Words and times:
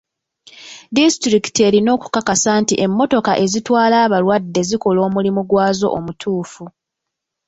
Disitulikiti 0.95 1.59
erina 1.67 1.89
okukakasa 1.97 2.51
nti 2.61 2.73
emmotoka 2.85 3.31
ezitwala 3.43 3.95
abalwadde 4.05 4.61
zikola 4.69 4.99
omulimu 5.07 5.41
gwazo 5.49 5.87
omutuufu. 5.97 6.63